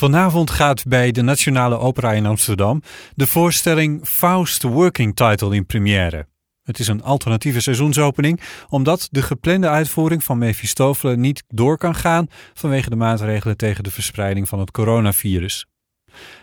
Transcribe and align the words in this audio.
Vanavond 0.00 0.50
gaat 0.50 0.86
bij 0.86 1.10
de 1.10 1.22
Nationale 1.22 1.78
Opera 1.78 2.12
in 2.12 2.26
Amsterdam 2.26 2.82
de 3.14 3.26
voorstelling 3.26 4.06
Faust 4.06 4.62
Working 4.62 5.16
Title 5.16 5.54
in 5.54 5.66
première. 5.66 6.26
Het 6.62 6.78
is 6.78 6.88
een 6.88 7.02
alternatieve 7.02 7.60
seizoensopening, 7.60 8.40
omdat 8.68 9.08
de 9.10 9.22
geplande 9.22 9.68
uitvoering 9.68 10.24
van 10.24 10.38
Mephistopheles 10.38 11.16
niet 11.16 11.44
door 11.48 11.78
kan 11.78 11.94
gaan 11.94 12.26
vanwege 12.54 12.90
de 12.90 12.96
maatregelen 12.96 13.56
tegen 13.56 13.84
de 13.84 13.90
verspreiding 13.90 14.48
van 14.48 14.58
het 14.58 14.70
coronavirus. 14.70 15.66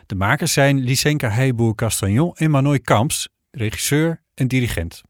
De 0.06 0.16
makers 0.16 0.54
zijn 0.54 0.80
Lysenka 0.80 1.30
Heiboer-Castagnon 1.30 2.36
en 2.36 2.52
Manoy 2.52 2.80
Kamps, 2.80 3.30
regisseur 3.52 4.22
en 4.34 4.48
dirigent. 4.48 5.02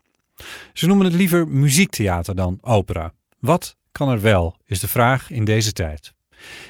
Ze 0.73 0.88
noemen 0.88 1.05
het 1.05 1.16
liever 1.16 1.48
muziektheater 1.48 2.36
dan 2.36 2.57
opera. 2.61 3.14
Wat 3.39 3.75
kan 3.91 4.09
er 4.09 4.21
wel, 4.21 4.55
is 4.66 4.79
de 4.79 4.88
vraag 4.88 5.32
in 5.32 5.45
deze 5.45 5.73
tijd. 5.73 6.16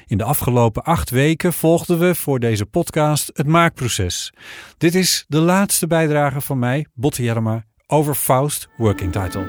In 0.06 0.18
de 0.18 0.24
afgelopen 0.24 0.82
acht 0.82 1.10
weken 1.10 1.52
volgden 1.52 1.98
we 1.98 2.14
voor 2.14 2.38
deze 2.38 2.66
podcast 2.66 3.30
het 3.34 3.46
maakproces. 3.46 4.32
Dit 4.78 4.94
is 4.94 5.24
de 5.28 5.40
laatste 5.40 5.86
bijdrage 5.86 6.40
van 6.40 6.58
mij, 6.58 6.86
Botte 6.94 7.22
Jellema, 7.22 7.64
over 7.86 8.14
Faust 8.14 8.68
Working 8.76 9.12
Title. 9.12 9.46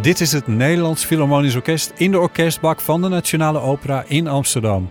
Dit 0.00 0.20
is 0.20 0.32
het 0.32 0.46
Nederlands 0.46 1.04
Philharmonisch 1.04 1.54
Orkest 1.54 1.92
in 1.96 2.10
de 2.10 2.18
orkestbak 2.18 2.80
van 2.80 3.02
de 3.02 3.08
Nationale 3.08 3.60
Opera 3.60 4.04
in 4.06 4.26
Amsterdam. 4.26 4.90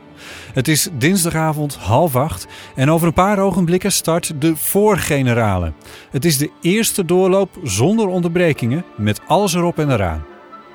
Het 0.53 0.67
is 0.67 0.89
dinsdagavond 0.93 1.75
half 1.75 2.15
acht 2.15 2.47
en 2.75 2.91
over 2.91 3.07
een 3.07 3.13
paar 3.13 3.39
ogenblikken 3.39 3.91
start 3.91 4.41
de 4.41 4.55
voorgenerale. 4.55 5.73
Het 6.11 6.25
is 6.25 6.37
de 6.37 6.51
eerste 6.61 7.05
doorloop 7.05 7.49
zonder 7.63 8.07
onderbrekingen 8.07 8.85
met 8.95 9.21
alles 9.27 9.53
erop 9.53 9.79
en 9.79 9.91
eraan. 9.91 10.25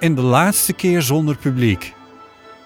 En 0.01 0.15
de 0.15 0.23
laatste 0.23 0.73
keer 0.73 1.03
zonder 1.03 1.37
publiek. 1.37 1.95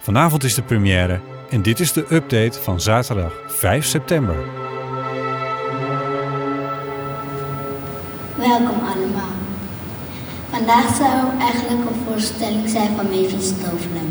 Vanavond 0.00 0.44
is 0.44 0.54
de 0.54 0.62
première 0.62 1.20
en 1.50 1.62
dit 1.62 1.80
is 1.80 1.92
de 1.92 2.06
update 2.10 2.62
van 2.62 2.80
zaterdag 2.80 3.32
5 3.46 3.84
september. 3.84 4.36
Welkom 8.36 8.78
allemaal. 8.78 9.40
Vandaag 10.50 10.96
zou 10.96 11.40
eigenlijk 11.40 11.80
een 11.90 12.00
voorstelling 12.06 12.68
zijn 12.68 12.96
van 12.96 13.08
Mephistopheles, 13.08 14.02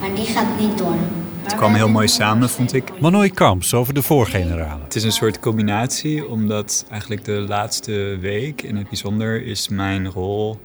maar 0.00 0.14
die 0.14 0.24
gaat 0.24 0.58
niet 0.58 0.78
door. 0.78 0.98
Het 1.46 1.54
kwam 1.54 1.74
heel 1.74 1.88
mooi 1.88 2.08
samen, 2.08 2.50
vond 2.50 2.72
ik. 2.72 3.00
Manoy 3.00 3.30
Kamps 3.30 3.74
over 3.74 3.94
de 3.94 4.02
voorgenerale. 4.02 4.82
Het 4.82 4.94
is 4.94 5.04
een 5.04 5.12
soort 5.12 5.40
combinatie, 5.40 6.28
omdat 6.28 6.84
eigenlijk 6.90 7.24
de 7.24 7.32
laatste 7.32 8.18
week 8.20 8.62
in 8.62 8.76
het 8.76 8.88
bijzonder 8.88 9.44
is 9.44 9.68
mijn 9.68 10.10
rol 10.10 10.60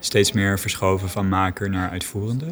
steeds 0.00 0.32
meer 0.32 0.58
verschoven 0.58 1.08
van 1.08 1.28
maker 1.28 1.70
naar 1.70 1.90
uitvoerende. 1.90 2.46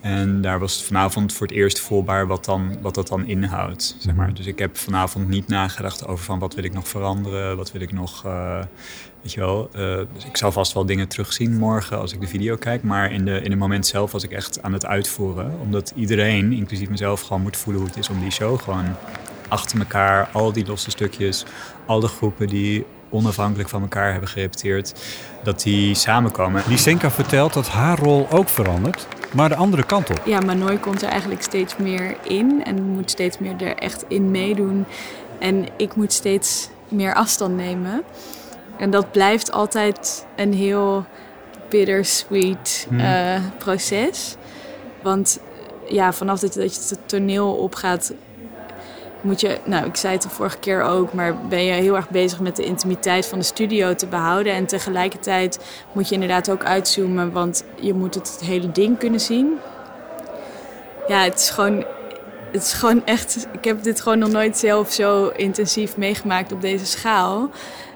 En 0.00 0.40
daar 0.40 0.58
was 0.58 0.74
het 0.74 0.82
vanavond 0.82 1.32
voor 1.32 1.46
het 1.46 1.56
eerst 1.56 1.80
voelbaar 1.80 2.26
wat, 2.26 2.44
dan, 2.44 2.76
wat 2.80 2.94
dat 2.94 3.08
dan 3.08 3.26
inhoudt. 3.26 3.96
Zeg 3.98 4.14
maar. 4.14 4.34
Dus 4.34 4.46
ik 4.46 4.58
heb 4.58 4.76
vanavond 4.76 5.28
niet 5.28 5.48
nagedacht 5.48 6.06
over 6.06 6.24
van 6.24 6.38
wat 6.38 6.54
wil 6.54 6.64
ik 6.64 6.72
nog 6.72 6.88
veranderen, 6.88 7.56
wat 7.56 7.72
wil 7.72 7.80
ik 7.80 7.92
nog. 7.92 8.26
Uh, 8.26 8.58
weet 9.22 9.32
je 9.32 9.40
wel. 9.40 9.70
Uh, 9.76 9.96
dus 10.14 10.24
ik 10.24 10.36
zal 10.36 10.52
vast 10.52 10.72
wel 10.72 10.86
dingen 10.86 11.08
terugzien 11.08 11.56
morgen 11.56 11.98
als 11.98 12.12
ik 12.12 12.20
de 12.20 12.26
video 12.26 12.56
kijk. 12.56 12.82
Maar 12.82 13.12
in, 13.12 13.24
de, 13.24 13.40
in 13.40 13.50
het 13.50 13.58
moment 13.58 13.86
zelf 13.86 14.12
was 14.12 14.24
ik 14.24 14.30
echt 14.30 14.62
aan 14.62 14.72
het 14.72 14.86
uitvoeren. 14.86 15.52
Omdat 15.62 15.92
iedereen, 15.96 16.52
inclusief 16.52 16.88
mezelf, 16.88 17.20
gewoon 17.20 17.42
moet 17.42 17.56
voelen 17.56 17.82
hoe 17.82 17.90
het 17.90 17.98
is 17.98 18.08
om 18.08 18.20
die 18.20 18.30
show 18.30 18.60
gewoon 18.60 18.96
achter 19.48 19.78
elkaar, 19.78 20.28
al 20.32 20.52
die 20.52 20.66
losse 20.66 20.90
stukjes, 20.90 21.44
al 21.86 22.00
de 22.00 22.08
groepen 22.08 22.48
die 22.48 22.84
onafhankelijk 23.10 23.68
van 23.68 23.82
elkaar 23.82 24.10
hebben 24.10 24.28
gerepeteerd, 24.28 24.94
dat 25.42 25.62
die 25.62 25.94
samenkomen. 25.94 26.62
Lysenka 26.68 27.10
vertelt 27.10 27.52
dat 27.52 27.68
haar 27.68 27.98
rol 27.98 28.26
ook 28.30 28.48
verandert, 28.48 29.06
maar 29.32 29.48
de 29.48 29.56
andere 29.56 29.84
kant 29.84 30.10
op. 30.10 30.20
Ja, 30.24 30.40
Manoy 30.40 30.76
komt 30.76 31.02
er 31.02 31.08
eigenlijk 31.08 31.42
steeds 31.42 31.76
meer 31.76 32.16
in 32.22 32.64
en 32.64 32.82
moet 32.82 33.10
steeds 33.10 33.38
meer 33.38 33.62
er 33.62 33.76
echt 33.76 34.04
in 34.08 34.30
meedoen. 34.30 34.86
En 35.38 35.66
ik 35.76 35.94
moet 35.94 36.12
steeds 36.12 36.68
meer 36.88 37.14
afstand 37.14 37.56
nemen. 37.56 38.02
En 38.78 38.90
dat 38.90 39.12
blijft 39.12 39.52
altijd 39.52 40.26
een 40.36 40.52
heel 40.52 41.04
bittersweet 41.68 42.86
hmm. 42.88 43.00
uh, 43.00 43.40
proces. 43.58 44.36
Want 45.02 45.38
ja, 45.88 46.12
vanaf 46.12 46.40
dat, 46.40 46.52
dat 46.52 46.74
je 46.74 46.80
het 46.88 47.08
toneel 47.08 47.52
opgaat, 47.52 48.12
moet 49.20 49.40
je, 49.40 49.58
nou 49.64 49.86
ik 49.86 49.96
zei 49.96 50.12
het 50.12 50.22
de 50.22 50.28
vorige 50.28 50.58
keer 50.58 50.82
ook, 50.82 51.12
maar 51.12 51.36
ben 51.48 51.64
je 51.64 51.72
heel 51.72 51.96
erg 51.96 52.10
bezig 52.10 52.40
met 52.40 52.56
de 52.56 52.64
intimiteit 52.64 53.26
van 53.26 53.38
de 53.38 53.44
studio 53.44 53.94
te 53.94 54.06
behouden. 54.06 54.52
En 54.52 54.66
tegelijkertijd 54.66 55.58
moet 55.92 56.08
je 56.08 56.14
inderdaad 56.14 56.50
ook 56.50 56.64
uitzoomen, 56.64 57.32
want 57.32 57.64
je 57.80 57.94
moet 57.94 58.14
het 58.14 58.40
hele 58.44 58.72
ding 58.72 58.98
kunnen 58.98 59.20
zien. 59.20 59.58
Ja, 61.08 61.22
het 61.22 61.38
is 61.38 61.50
gewoon, 61.50 61.84
het 62.52 62.62
is 62.62 62.72
gewoon 62.72 63.04
echt, 63.04 63.48
ik 63.52 63.64
heb 63.64 63.82
dit 63.82 64.00
gewoon 64.00 64.18
nog 64.18 64.30
nooit 64.30 64.58
zelf 64.58 64.92
zo 64.92 65.28
intensief 65.28 65.96
meegemaakt 65.96 66.52
op 66.52 66.60
deze 66.60 66.86
schaal. 66.86 67.50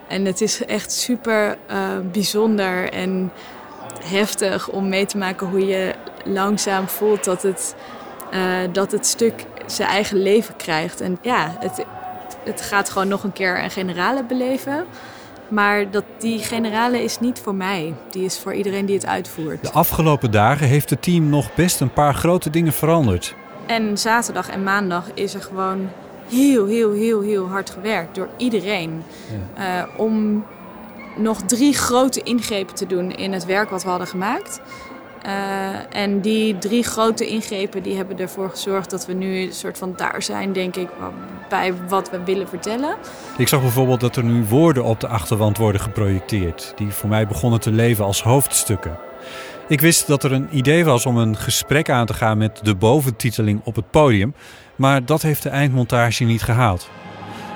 En 0.08 0.24
het 0.24 0.40
is 0.40 0.64
echt 0.64 0.92
super 0.92 1.56
uh, 1.70 1.76
bijzonder 2.12 2.90
en 2.90 3.32
heftig 4.04 4.68
om 4.68 4.88
mee 4.88 5.06
te 5.06 5.18
maken 5.18 5.46
hoe 5.46 5.66
je 5.66 5.94
langzaam 6.24 6.88
voelt 6.88 7.24
dat 7.24 7.42
het, 7.42 7.74
uh, 8.34 8.58
dat 8.72 8.92
het 8.92 9.06
stuk 9.06 9.44
zijn 9.66 9.88
eigen 9.88 10.22
leven 10.22 10.56
krijgt. 10.56 11.00
En 11.00 11.18
ja, 11.22 11.56
het, 11.58 11.84
het 12.44 12.60
gaat 12.60 12.90
gewoon 12.90 13.08
nog 13.08 13.22
een 13.22 13.32
keer 13.32 13.62
een 13.62 13.70
generale 13.70 14.24
beleven. 14.24 14.84
Maar 15.48 15.90
dat, 15.90 16.04
die 16.18 16.38
generale 16.38 17.02
is 17.02 17.20
niet 17.20 17.38
voor 17.38 17.54
mij. 17.54 17.94
Die 18.10 18.24
is 18.24 18.38
voor 18.38 18.54
iedereen 18.54 18.86
die 18.86 18.94
het 18.94 19.06
uitvoert. 19.06 19.62
De 19.62 19.70
afgelopen 19.70 20.30
dagen 20.30 20.66
heeft 20.66 20.90
het 20.90 21.02
team 21.02 21.28
nog 21.28 21.54
best 21.54 21.80
een 21.80 21.92
paar 21.92 22.14
grote 22.14 22.50
dingen 22.50 22.72
veranderd. 22.72 23.34
En 23.66 23.98
zaterdag 23.98 24.48
en 24.48 24.62
maandag 24.62 25.04
is 25.14 25.34
er 25.34 25.42
gewoon 25.42 25.88
heel, 26.28 26.66
heel, 26.66 26.92
heel, 26.92 27.20
heel 27.20 27.48
hard 27.48 27.70
gewerkt 27.70 28.14
door 28.14 28.28
iedereen. 28.36 29.02
Ja. 29.56 29.86
Uh, 29.86 30.00
om 30.00 30.44
nog 31.16 31.42
drie 31.42 31.74
grote 31.74 32.22
ingrepen 32.22 32.74
te 32.74 32.86
doen 32.86 33.10
in 33.10 33.32
het 33.32 33.44
werk 33.44 33.70
wat 33.70 33.82
we 33.82 33.88
hadden 33.88 34.08
gemaakt. 34.08 34.60
Uh, 35.26 35.96
en 35.96 36.20
die 36.20 36.58
drie 36.58 36.82
grote 36.84 37.26
ingrepen 37.26 37.82
die 37.82 37.96
hebben 37.96 38.18
ervoor 38.18 38.50
gezorgd 38.50 38.90
dat 38.90 39.06
we 39.06 39.12
nu 39.12 39.38
een 39.38 39.52
soort 39.52 39.78
van 39.78 39.94
daar 39.96 40.22
zijn, 40.22 40.52
denk 40.52 40.76
ik, 40.76 40.88
bij 41.48 41.74
wat 41.88 42.10
we 42.10 42.24
willen 42.24 42.48
vertellen. 42.48 42.96
Ik 43.38 43.48
zag 43.48 43.60
bijvoorbeeld 43.60 44.00
dat 44.00 44.16
er 44.16 44.24
nu 44.24 44.44
woorden 44.44 44.84
op 44.84 45.00
de 45.00 45.06
achterwand 45.06 45.56
worden 45.56 45.80
geprojecteerd, 45.80 46.72
die 46.76 46.88
voor 46.88 47.08
mij 47.08 47.26
begonnen 47.26 47.60
te 47.60 47.70
leven 47.70 48.04
als 48.04 48.22
hoofdstukken. 48.22 48.98
Ik 49.68 49.80
wist 49.80 50.06
dat 50.06 50.24
er 50.24 50.32
een 50.32 50.48
idee 50.50 50.84
was 50.84 51.06
om 51.06 51.16
een 51.16 51.36
gesprek 51.36 51.90
aan 51.90 52.06
te 52.06 52.14
gaan 52.14 52.38
met 52.38 52.60
de 52.62 52.74
boventiteling 52.74 53.60
op 53.64 53.76
het 53.76 53.90
podium, 53.90 54.34
maar 54.76 55.04
dat 55.04 55.22
heeft 55.22 55.42
de 55.42 55.48
eindmontage 55.48 56.24
niet 56.24 56.42
gehaald. 56.42 56.90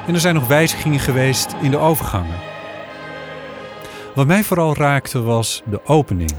En 0.06 0.14
er 0.14 0.20
zijn 0.20 0.34
nog 0.34 0.46
wijzigingen 0.46 1.00
geweest 1.00 1.54
in 1.62 1.70
de 1.70 1.78
overgangen. 1.78 2.36
Wat 4.14 4.26
mij 4.26 4.44
vooral 4.44 4.74
raakte 4.76 5.22
was 5.22 5.62
de 5.64 5.80
opening. 5.84 6.32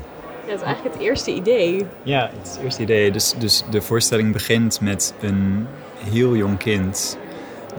Ja, 0.48 0.54
het 0.54 0.62
is 0.62 0.68
eigenlijk 0.68 0.96
het 0.96 1.04
eerste 1.04 1.34
idee. 1.34 1.86
Ja, 2.04 2.30
het, 2.42 2.60
eerste 2.64 2.82
idee. 2.82 3.12
Dus, 3.12 3.34
dus 3.38 3.64
de 3.70 3.82
voorstelling 3.82 4.34
begint 4.34 4.82
met 4.82 5.14
een 5.22 5.68
heel 6.12 6.36
jong 6.36 6.58
kind 6.58 7.18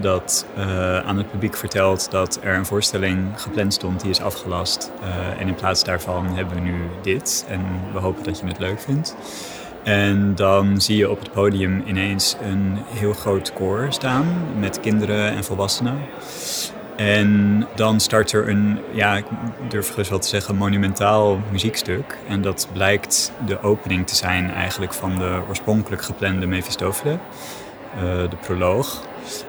dat 0.01 0.47
uh, 0.59 0.99
aan 0.99 1.17
het 1.17 1.31
publiek 1.31 1.57
vertelt 1.57 2.11
dat 2.11 2.39
er 2.43 2.55
een 2.55 2.67
voorstelling 2.67 3.41
gepland 3.41 3.75
stond, 3.75 4.01
die 4.01 4.11
is 4.11 4.21
afgelast. 4.21 4.91
Uh, 5.03 5.41
en 5.41 5.49
in 5.49 5.55
plaats 5.55 5.85
daarvan 5.85 6.27
hebben 6.27 6.55
we 6.55 6.61
nu 6.61 6.75
dit 7.03 7.47
en 7.49 7.61
we 7.93 7.99
hopen 7.99 8.25
dat 8.25 8.39
je 8.39 8.47
het 8.47 8.59
leuk 8.59 8.81
vindt. 8.81 9.17
En 9.83 10.35
dan 10.35 10.81
zie 10.81 10.97
je 10.97 11.11
op 11.11 11.19
het 11.19 11.33
podium 11.33 11.83
ineens 11.87 12.37
een 12.43 12.79
heel 12.87 13.13
groot 13.13 13.53
koor 13.53 13.87
staan 13.89 14.27
met 14.59 14.81
kinderen 14.81 15.31
en 15.31 15.45
volwassenen. 15.45 15.99
En 16.99 17.67
dan 17.75 18.01
start 18.01 18.33
er 18.33 18.49
een, 18.49 18.79
ja, 18.93 19.17
ik 19.17 19.25
durf 19.69 19.91
gerust 19.91 20.11
wel 20.11 20.19
te 20.19 20.29
zeggen, 20.29 20.57
monumentaal 20.57 21.41
muziekstuk. 21.51 22.19
En 22.29 22.43
dat 22.43 22.69
blijkt 22.73 23.33
de 23.47 23.63
opening 23.63 24.07
te 24.07 24.15
zijn 24.15 24.51
eigenlijk 24.51 24.93
van 24.95 25.19
de 25.19 25.41
oorspronkelijk 25.49 26.03
geplande 26.03 26.47
Mephistopheles, 26.47 27.19
uh, 27.97 28.03
de 28.03 28.37
proloog. 28.41 29.03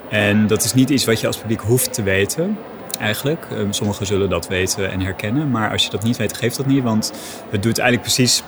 En 0.09 0.47
dat 0.47 0.63
is 0.63 0.73
niet 0.73 0.89
iets 0.89 1.06
wat 1.06 1.19
je 1.19 1.27
als 1.27 1.38
publiek 1.38 1.62
hoeft 1.62 1.94
te 1.94 2.03
weten, 2.03 2.57
eigenlijk. 3.00 3.45
Uh, 3.51 3.68
sommigen 3.69 4.06
zullen 4.06 4.29
dat 4.29 4.47
weten 4.47 4.91
en 4.91 5.01
herkennen, 5.01 5.51
maar 5.51 5.71
als 5.71 5.83
je 5.83 5.89
dat 5.89 6.03
niet 6.03 6.18
weet, 6.18 6.38
geeft 6.38 6.57
dat 6.57 6.65
niet. 6.65 6.83
Want 6.83 7.13
het 7.50 7.63
doet 7.63 7.77
eigenlijk 7.77 8.13
precies 8.13 8.44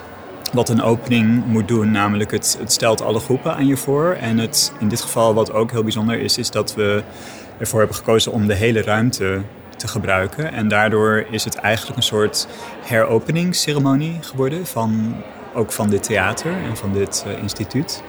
wat 0.52 0.68
een 0.68 0.82
opening 0.82 1.46
moet 1.46 1.68
doen. 1.68 1.90
Namelijk 1.90 2.30
het, 2.30 2.56
het 2.60 2.72
stelt 2.72 3.02
alle 3.02 3.20
groepen 3.20 3.54
aan 3.54 3.66
je 3.66 3.76
voor. 3.76 4.16
En 4.20 4.38
het, 4.38 4.72
in 4.78 4.88
dit 4.88 5.00
geval 5.00 5.34
wat 5.34 5.52
ook 5.52 5.70
heel 5.70 5.82
bijzonder 5.82 6.20
is, 6.20 6.38
is 6.38 6.50
dat 6.50 6.74
we 6.74 7.02
ervoor 7.62 7.78
hebben 7.78 7.96
gekozen 7.96 8.32
om 8.32 8.46
de 8.46 8.54
hele 8.54 8.82
ruimte 8.82 9.40
te 9.76 9.88
gebruiken. 9.88 10.52
En 10.52 10.68
daardoor 10.68 11.26
is 11.30 11.44
het 11.44 11.54
eigenlijk 11.54 11.96
een 11.96 12.02
soort 12.02 12.48
heropeningsceremonie 12.82 14.18
geworden 14.20 14.66
van, 14.66 15.16
ook 15.54 15.72
van 15.72 15.90
dit 15.90 16.02
theater 16.02 16.52
en 16.52 16.76
van 16.76 16.92
dit 16.92 17.24
uh, 17.26 17.38
instituut. 17.42 18.02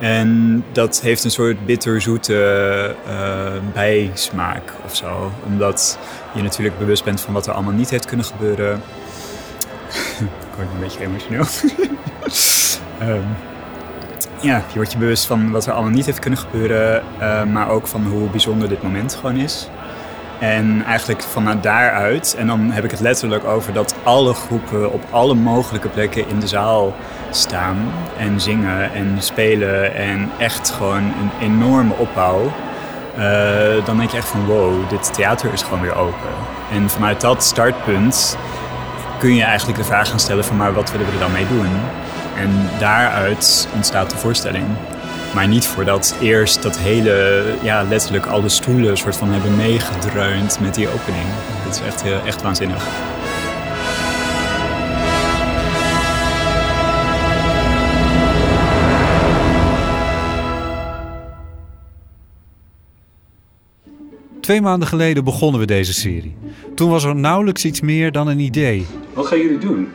En 0.00 0.64
dat 0.72 1.00
heeft 1.00 1.24
een 1.24 1.30
soort 1.30 1.66
bitterzoete 1.66 2.94
uh, 3.08 3.72
bijsmaak 3.72 4.72
of 4.84 4.96
zo. 4.96 5.32
Omdat 5.46 5.98
je 6.34 6.42
natuurlijk 6.42 6.78
bewust 6.78 7.04
bent 7.04 7.20
van 7.20 7.34
wat 7.34 7.46
er 7.46 7.52
allemaal 7.52 7.72
niet 7.72 7.90
heeft 7.90 8.06
kunnen 8.06 8.26
gebeuren. 8.26 8.74
Ik 10.20 10.56
word 10.56 10.68
een 10.74 10.80
beetje 10.80 11.04
emotioneel. 11.04 11.44
Ehm, 13.00 13.49
ja, 14.40 14.62
je 14.68 14.74
wordt 14.74 14.92
je 14.92 14.98
bewust 14.98 15.26
van 15.26 15.50
wat 15.50 15.66
er 15.66 15.72
allemaal 15.72 15.90
niet 15.90 16.06
heeft 16.06 16.18
kunnen 16.18 16.38
gebeuren, 16.38 17.02
eh, 17.18 17.44
maar 17.44 17.68
ook 17.68 17.86
van 17.86 18.06
hoe 18.06 18.28
bijzonder 18.28 18.68
dit 18.68 18.82
moment 18.82 19.14
gewoon 19.14 19.36
is. 19.36 19.68
En 20.38 20.84
eigenlijk 20.84 21.22
vanuit 21.22 21.62
daaruit, 21.62 22.34
en 22.38 22.46
dan 22.46 22.70
heb 22.70 22.84
ik 22.84 22.90
het 22.90 23.00
letterlijk 23.00 23.44
over 23.44 23.72
dat 23.72 23.94
alle 24.02 24.34
groepen 24.34 24.92
op 24.92 25.02
alle 25.10 25.34
mogelijke 25.34 25.88
plekken 25.88 26.28
in 26.28 26.40
de 26.40 26.46
zaal 26.46 26.94
staan 27.30 27.92
en 28.18 28.40
zingen 28.40 28.92
en 28.92 29.16
spelen 29.18 29.94
en 29.94 30.30
echt 30.38 30.70
gewoon 30.70 31.02
een 31.02 31.30
enorme 31.40 31.94
opbouw. 31.94 32.52
Uh, 33.18 33.84
dan 33.84 33.96
denk 33.96 34.10
je 34.10 34.16
echt 34.16 34.28
van 34.28 34.46
wow, 34.46 34.88
dit 34.88 35.14
theater 35.14 35.52
is 35.52 35.62
gewoon 35.62 35.80
weer 35.80 35.94
open. 35.94 36.30
En 36.72 36.90
vanuit 36.90 37.20
dat 37.20 37.44
startpunt 37.44 38.36
kun 39.18 39.34
je 39.34 39.42
eigenlijk 39.42 39.78
de 39.78 39.84
vraag 39.84 40.08
gaan 40.08 40.20
stellen 40.20 40.44
van 40.44 40.56
maar 40.56 40.72
wat 40.72 40.90
willen 40.90 41.06
we 41.06 41.12
er 41.12 41.18
dan 41.18 41.32
mee 41.32 41.46
doen? 41.48 41.68
En 42.40 42.50
daaruit 42.78 43.68
ontstaat 43.74 44.10
de 44.10 44.16
voorstelling. 44.16 44.64
Maar 45.34 45.48
niet 45.48 45.66
voordat 45.66 46.16
eerst 46.20 46.62
dat 46.62 46.78
hele, 46.78 47.44
ja, 47.62 47.82
letterlijk 47.82 48.26
alle 48.26 48.48
stoelen 48.48 48.96
soort 48.96 49.16
van 49.16 49.30
hebben 49.30 49.56
meegedreund 49.56 50.60
met 50.60 50.74
die 50.74 50.88
opening. 50.88 51.26
Dat 51.64 51.74
is 51.74 51.80
echt, 51.86 52.02
eh, 52.02 52.26
echt 52.26 52.42
waanzinnig. 52.42 52.86
Twee 64.40 64.60
maanden 64.62 64.88
geleden 64.88 65.24
begonnen 65.24 65.60
we 65.60 65.66
deze 65.66 65.92
serie. 65.92 66.36
Toen 66.74 66.90
was 66.90 67.04
er 67.04 67.16
nauwelijks 67.16 67.64
iets 67.64 67.80
meer 67.80 68.12
dan 68.12 68.28
een 68.28 68.38
idee. 68.38 68.86
Wat 69.14 69.26
gaan 69.26 69.38
jullie 69.38 69.58
doen? 69.58 69.88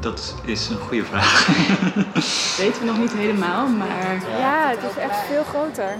Dat 0.00 0.34
is 0.44 0.68
een 0.68 0.78
goede 0.78 1.04
vraag. 1.04 1.46
weten 2.62 2.80
we 2.80 2.86
nog 2.86 2.98
niet 2.98 3.12
helemaal, 3.12 3.66
maar 3.68 4.22
ja, 4.38 4.68
het 4.68 4.90
is 4.90 5.02
echt 5.02 5.18
veel 5.28 5.44
groter. 5.44 5.96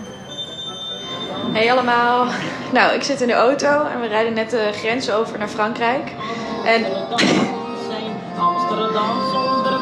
Hey 1.52 1.72
allemaal. 1.72 2.26
Nou, 2.72 2.94
ik 2.94 3.02
zit 3.02 3.20
in 3.20 3.26
de 3.26 3.34
auto 3.34 3.84
en 3.86 4.00
we 4.00 4.06
rijden 4.06 4.32
net 4.32 4.50
de 4.50 4.70
grens 4.72 5.10
over 5.10 5.38
naar 5.38 5.48
Frankrijk. 5.48 6.12
En... 6.64 6.84
Amsterdam 8.38 9.30
zonder 9.32 9.80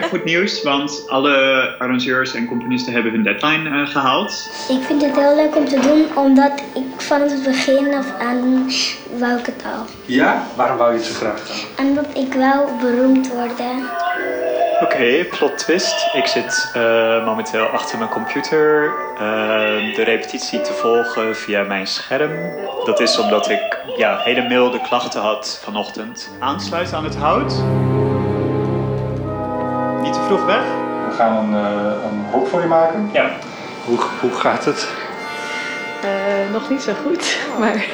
heb 0.00 0.04
goed 0.04 0.24
nieuws, 0.24 0.62
want 0.62 1.04
alle 1.08 1.66
arrangeurs 1.78 2.34
en 2.34 2.46
componisten 2.46 2.92
hebben 2.92 3.12
hun 3.12 3.22
deadline 3.22 3.68
uh, 3.68 3.86
gehaald. 3.86 4.50
Ik 4.68 4.82
vind 4.82 5.02
het 5.02 5.16
heel 5.16 5.36
leuk 5.36 5.56
om 5.56 5.68
te 5.68 5.80
doen, 5.80 6.24
omdat 6.24 6.52
ik 6.74 7.00
van 7.00 7.20
het 7.20 7.42
begin 7.42 7.94
af 7.94 8.06
aan 8.20 8.70
wou 9.18 9.38
ik 9.38 9.46
het 9.46 9.64
al. 9.64 9.86
Ja? 10.04 10.46
Waarom 10.56 10.76
wou 10.76 10.92
je 10.92 10.98
het 10.98 11.06
zo 11.06 11.14
graag 11.14 11.42
dan? 11.46 11.86
Omdat 11.86 12.06
ik 12.14 12.32
wel 12.32 12.70
beroemd 12.80 13.32
worden. 13.32 13.88
Oké, 14.80 15.24
plot 15.24 15.58
twist. 15.58 16.06
Ik 16.12 16.26
zit 16.26 16.72
uh, 16.76 17.24
momenteel 17.24 17.66
achter 17.66 17.98
mijn 17.98 18.10
computer 18.10 18.92
uh, 19.12 19.18
de 19.94 20.02
repetitie 20.04 20.60
te 20.60 20.72
volgen 20.72 21.36
via 21.36 21.62
mijn 21.62 21.86
scherm. 21.86 22.52
Dat 22.84 23.00
is 23.00 23.18
omdat 23.18 23.50
ik 23.50 23.78
ja, 23.96 24.20
hele 24.24 24.48
milde 24.48 24.80
klachten 24.80 25.20
had 25.20 25.60
vanochtend. 25.64 26.30
Aansluiten 26.38 26.96
aan 26.96 27.04
het 27.04 27.16
hout 27.16 27.54
vroeg 30.24 30.44
weg? 30.44 30.62
We 31.08 31.14
gaan 31.16 31.36
een, 31.36 31.60
uh, 31.60 32.04
een 32.10 32.24
hok 32.30 32.46
voor 32.46 32.60
je 32.60 32.66
maken. 32.66 33.10
Ja. 33.12 33.30
Hoe, 33.84 33.98
hoe 34.20 34.30
gaat 34.30 34.64
het? 34.64 34.88
Uh, 36.04 36.52
nog 36.52 36.70
niet 36.70 36.82
zo 36.82 36.92
goed, 37.04 37.38
maar 37.60 37.84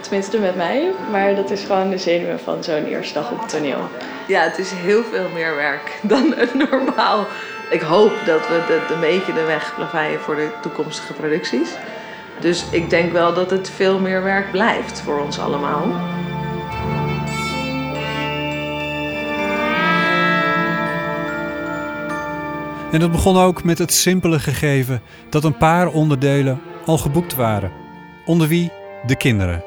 tenminste 0.00 0.38
met 0.38 0.56
mij. 0.56 0.92
Maar 1.10 1.34
dat 1.34 1.50
is 1.50 1.64
gewoon 1.64 1.90
de 1.90 1.98
zenuwen 1.98 2.40
van 2.40 2.64
zo'n 2.64 2.84
eerste 2.84 3.14
dag 3.14 3.30
op 3.30 3.40
het 3.40 3.48
toneel. 3.48 3.88
Ja, 4.26 4.42
het 4.42 4.58
is 4.58 4.70
heel 4.70 5.02
veel 5.02 5.28
meer 5.34 5.56
werk 5.56 5.98
dan 6.02 6.34
normaal. 6.70 7.26
Ik 7.70 7.80
hoop 7.80 8.12
dat 8.26 8.48
we 8.48 8.62
de, 8.66 8.94
een 8.94 9.00
beetje 9.00 9.32
de 9.32 9.44
weg 9.44 9.74
plaveien 9.74 10.20
voor 10.20 10.36
de 10.36 10.48
toekomstige 10.62 11.12
producties. 11.12 11.70
Dus 12.40 12.64
ik 12.70 12.90
denk 12.90 13.12
wel 13.12 13.34
dat 13.34 13.50
het 13.50 13.70
veel 13.70 13.98
meer 13.98 14.22
werk 14.22 14.50
blijft 14.50 15.00
voor 15.00 15.20
ons 15.20 15.38
allemaal. 15.38 15.86
En 22.92 23.00
dat 23.00 23.12
begon 23.12 23.36
ook 23.36 23.64
met 23.64 23.78
het 23.78 23.92
simpele 23.92 24.38
gegeven 24.38 25.02
dat 25.28 25.44
een 25.44 25.56
paar 25.56 25.88
onderdelen 25.88 26.60
al 26.86 26.98
geboekt 26.98 27.34
waren. 27.34 27.72
Onder 28.26 28.48
wie 28.48 28.70
de 29.06 29.16
kinderen. 29.16 29.62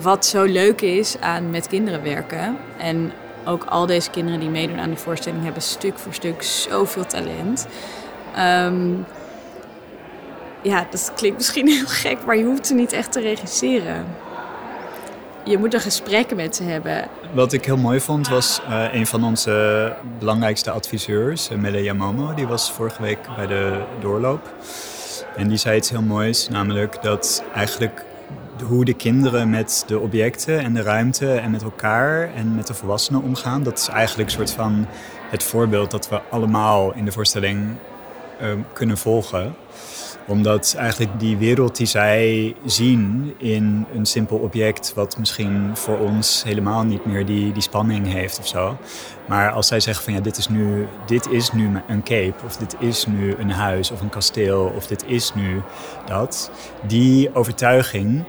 Wat 0.00 0.26
zo 0.26 0.44
leuk 0.44 0.80
is 0.80 1.20
aan 1.20 1.50
met 1.50 1.68
kinderen 1.68 2.02
werken. 2.02 2.56
En 2.78 3.12
ook 3.44 3.64
al 3.64 3.86
deze 3.86 4.10
kinderen 4.10 4.40
die 4.40 4.48
meedoen 4.48 4.78
aan 4.78 4.90
de 4.90 4.96
voorstelling 4.96 5.42
hebben 5.42 5.62
stuk 5.62 5.98
voor 5.98 6.14
stuk 6.14 6.42
zoveel 6.42 7.06
talent. 7.06 7.66
Ehm, 8.34 8.92
ja, 10.62 10.86
dat 10.90 11.12
klinkt 11.16 11.36
misschien 11.36 11.68
heel 11.76 11.86
gek, 11.86 12.24
maar 12.24 12.36
je 12.36 12.44
hoeft 12.44 12.66
ze 12.66 12.74
niet 12.74 12.92
echt 12.92 13.12
te 13.12 13.20
regisseren 13.20 14.06
je 15.44 15.58
moet 15.58 15.74
er 15.74 15.80
gesprekken 15.80 16.36
met 16.36 16.56
ze 16.56 16.62
hebben. 16.62 17.08
Wat 17.32 17.52
ik 17.52 17.64
heel 17.64 17.76
mooi 17.76 18.00
vond 18.00 18.28
was 18.28 18.60
uh, 18.68 18.94
een 18.94 19.06
van 19.06 19.24
onze 19.24 19.92
belangrijkste 20.18 20.70
adviseurs, 20.70 21.48
eh, 21.48 21.56
Mele 21.56 21.82
Yamomo, 21.82 22.34
die 22.34 22.46
was 22.46 22.72
vorige 22.72 23.02
week 23.02 23.18
bij 23.36 23.46
de 23.46 23.84
doorloop. 24.00 24.54
En 25.36 25.48
die 25.48 25.56
zei 25.56 25.76
iets 25.76 25.90
heel 25.90 26.02
moois, 26.02 26.48
namelijk 26.48 27.02
dat 27.02 27.44
eigenlijk 27.54 28.04
hoe 28.62 28.84
de 28.84 28.94
kinderen 28.94 29.50
met 29.50 29.84
de 29.86 29.98
objecten 29.98 30.58
en 30.58 30.74
de 30.74 30.82
ruimte 30.82 31.32
en 31.32 31.50
met 31.50 31.62
elkaar 31.62 32.34
en 32.34 32.54
met 32.54 32.66
de 32.66 32.74
volwassenen 32.74 33.22
omgaan, 33.22 33.62
dat 33.62 33.78
is 33.78 33.88
eigenlijk 33.88 34.28
een 34.28 34.36
soort 34.36 34.50
van 34.50 34.86
het 35.30 35.42
voorbeeld 35.42 35.90
dat 35.90 36.08
we 36.08 36.20
allemaal 36.30 36.94
in 36.94 37.04
de 37.04 37.12
voorstelling 37.12 37.76
uh, 38.42 38.48
kunnen 38.72 38.98
volgen 38.98 39.54
omdat 40.26 40.74
eigenlijk 40.78 41.20
die 41.20 41.36
wereld 41.36 41.76
die 41.76 41.86
zij 41.86 42.54
zien 42.64 43.34
in 43.36 43.86
een 43.94 44.06
simpel 44.06 44.36
object, 44.36 44.92
wat 44.94 45.18
misschien 45.18 45.70
voor 45.74 45.98
ons 45.98 46.42
helemaal 46.44 46.82
niet 46.82 47.04
meer 47.04 47.26
die, 47.26 47.52
die 47.52 47.62
spanning 47.62 48.12
heeft 48.12 48.38
of 48.38 48.46
zo. 48.46 48.76
Maar 49.26 49.50
als 49.50 49.66
zij 49.66 49.80
zeggen 49.80 50.04
van 50.04 50.12
ja, 50.12 50.20
dit 50.20 50.36
is, 50.36 50.48
nu, 50.48 50.86
dit 51.06 51.30
is 51.30 51.52
nu 51.52 51.70
een 51.88 52.02
cape, 52.02 52.44
of 52.44 52.56
dit 52.56 52.76
is 52.78 53.06
nu 53.06 53.34
een 53.38 53.50
huis 53.50 53.90
of 53.90 54.00
een 54.00 54.08
kasteel, 54.08 54.72
of 54.76 54.86
dit 54.86 55.04
is 55.06 55.34
nu 55.34 55.62
dat, 56.06 56.50
die 56.86 57.34
overtuiging, 57.34 58.24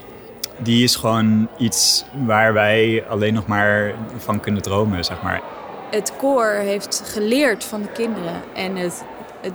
die 0.57 0.83
is 0.83 0.95
gewoon 0.95 1.47
iets 1.57 2.05
waar 2.25 2.53
wij 2.53 3.03
alleen 3.09 3.33
nog 3.33 3.47
maar 3.47 3.93
van 4.17 4.39
kunnen 4.39 4.61
dromen, 4.61 5.05
zeg 5.05 5.21
maar. 5.21 5.41
Het 5.91 6.13
koor 6.17 6.51
heeft 6.51 7.01
geleerd 7.05 7.63
van 7.63 7.81
de 7.81 7.87
kinderen 7.87 8.41
en 8.53 8.75
het 8.75 9.03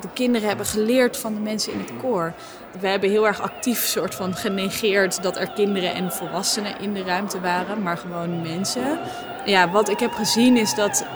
de 0.01 0.09
kinderen 0.13 0.49
hebben 0.49 0.67
geleerd 0.67 1.17
van 1.17 1.35
de 1.35 1.41
mensen 1.41 1.73
in 1.73 1.79
het 1.79 1.93
koor. 2.01 2.33
We 2.81 2.89
hebben 2.89 3.11
heel 3.11 3.27
erg 3.27 3.41
actief 3.41 3.87
soort 3.87 4.15
van 4.15 4.35
genegeerd 4.35 5.23
dat 5.23 5.37
er 5.37 5.51
kinderen 5.51 5.95
en 5.95 6.13
volwassenen 6.13 6.81
in 6.81 6.95
de 6.95 7.03
ruimte 7.03 7.41
waren, 7.41 7.83
maar 7.83 7.97
gewoon 7.97 8.43
mensen. 8.43 8.99
Ja, 9.45 9.71
wat 9.71 9.89
ik 9.89 9.99
heb 9.99 10.13
gezien 10.13 10.57
is 10.57 10.75
dat 10.75 11.07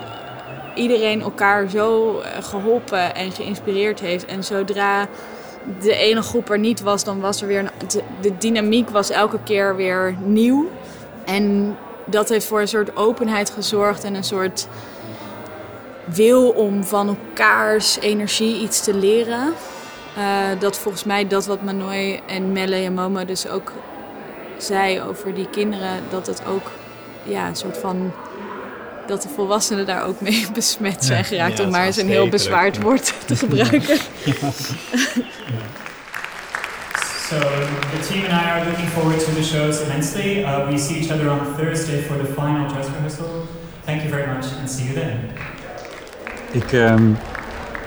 iedereen 0.74 1.22
elkaar 1.22 1.68
zo 1.68 2.18
eh, 2.18 2.42
geholpen 2.42 3.14
en 3.14 3.32
geïnspireerd 3.32 4.00
heeft. 4.00 4.24
En 4.24 4.44
zodra 4.44 5.08
de 5.80 5.94
ene 5.94 6.22
groep 6.22 6.50
er 6.50 6.58
niet 6.58 6.80
was, 6.80 7.04
dan 7.04 7.20
was 7.20 7.40
er 7.40 7.46
weer 7.46 7.58
een, 7.58 8.02
de 8.20 8.36
dynamiek 8.38 8.90
was 8.90 9.10
elke 9.10 9.38
keer 9.44 9.76
weer 9.76 10.16
nieuw. 10.20 10.68
En 11.24 11.76
dat 12.04 12.28
heeft 12.28 12.46
voor 12.46 12.60
een 12.60 12.68
soort 12.68 12.96
openheid 12.96 13.50
gezorgd 13.50 14.04
en 14.04 14.14
een 14.14 14.24
soort 14.24 14.68
wil 16.04 16.48
om 16.48 16.84
van 16.84 17.08
elkaars 17.08 17.98
energie 18.00 18.60
iets 18.60 18.84
te 18.84 18.94
leren. 18.94 19.52
Uh, 20.18 20.24
dat 20.58 20.78
volgens 20.78 21.04
mij 21.04 21.28
dat 21.28 21.46
wat 21.46 21.62
Manoy 21.62 22.20
en 22.26 22.52
Melle 22.52 22.76
en 22.76 22.94
Momo 22.94 23.24
dus 23.24 23.48
ook 23.48 23.72
zei 24.58 25.00
over 25.00 25.34
die 25.34 25.48
kinderen, 25.50 26.00
dat 26.10 26.26
het 26.26 26.46
ook 26.46 26.70
ja, 27.22 27.48
een 27.48 27.56
soort 27.56 27.78
van 27.78 28.12
dat 29.06 29.22
de 29.22 29.28
volwassenen 29.28 29.86
daar 29.86 30.04
ook 30.04 30.20
mee 30.20 30.46
besmet 30.54 31.04
zijn 31.04 31.24
geraakt, 31.24 31.60
om 31.60 31.70
maar 31.70 31.86
eens 31.86 31.96
een 31.96 32.08
heel 32.08 32.28
bezwaard 32.28 32.82
woord 32.82 33.14
te 33.26 33.36
gebruiken. 33.44 33.98
So 37.28 37.38
the 37.38 38.06
team 38.08 38.24
and 38.24 38.32
I 38.32 38.50
are 38.50 38.64
looking 38.64 38.88
forward 38.88 39.18
to 39.18 39.32
the 39.32 39.42
shows 39.42 39.80
immensely. 39.80 40.42
Uh, 40.42 40.68
we 40.70 40.78
see 40.78 40.98
each 40.98 41.10
other 41.10 41.30
on 41.30 41.54
Thursday 41.56 42.02
for 42.02 42.16
the 42.16 42.26
final 42.26 42.68
dress 42.68 42.86
rehearsal. 42.86 43.46
Thank 43.84 44.02
you 44.02 44.10
very 44.10 44.26
much 44.26 44.44
and 44.60 44.70
see 44.70 44.84
you 44.84 44.94
then. 44.94 45.32
Ik 46.54 46.72
ehm, 46.72 47.12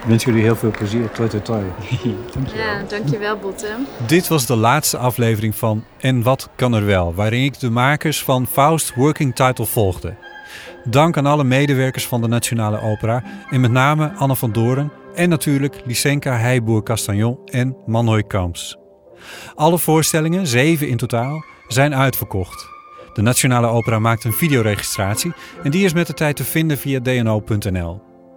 wens 0.08 0.24
jullie 0.24 0.42
heel 0.42 0.56
veel 0.56 0.72
plezier. 0.72 1.12
Toi, 1.12 1.30
toi, 1.30 1.42
toi. 1.42 1.64
dankjewel. 2.34 2.66
Ja, 2.66 2.84
dankjewel 2.88 3.38
Botte. 3.38 3.76
Dit 4.08 4.28
was 4.28 4.46
de 4.46 4.56
laatste 4.56 4.98
aflevering 4.98 5.56
van 5.56 5.84
En 5.98 6.24
Wat 6.24 6.50
Kan 6.56 6.74
Er 6.74 6.86
Wel, 6.86 7.14
waarin 7.14 7.44
ik 7.44 7.60
de 7.60 7.70
makers 7.70 8.24
van 8.24 8.48
Faust 8.48 8.96
Working 8.96 9.36
Title 9.36 9.66
volgde. 9.66 10.16
Dank 10.84 11.18
aan 11.18 11.26
alle 11.26 11.44
medewerkers 11.44 12.08
van 12.08 12.22
de 12.22 12.28
Nationale 12.28 12.82
Opera 12.82 13.24
en 13.50 13.62
met 13.62 13.72
name 13.72 14.12
Anne 14.16 14.36
van 14.36 14.52
Doren 14.52 14.92
en 15.16 15.30
natuurlijk 15.30 15.82
Lysenka 15.86 16.36
Heijboer-Castagnon 16.38 17.40
en 17.46 17.76
Manhoy 17.86 18.24
Kamps. 18.24 18.78
Alle 19.56 19.78
voorstellingen, 19.78 20.48
zeven 20.48 20.88
in 20.88 20.98
totaal, 20.98 21.44
zijn 21.68 21.96
uitverkocht. 21.96 22.68
De 23.14 23.22
Nationale 23.22 23.68
Opera 23.68 24.00
maakt 24.00 24.24
een 24.24 24.34
videoregistratie 24.34 25.34
en 25.64 25.72
die 25.72 25.86
is 25.86 25.94
met 25.94 26.08
de 26.08 26.14
tijd 26.14 26.36
te 26.36 26.44
vinden 26.44 26.78
via 26.78 27.00
dno.nl. 27.00 28.07